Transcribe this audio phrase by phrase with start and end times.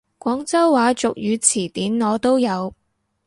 [0.17, 2.73] 廣州話俗語詞典我都有！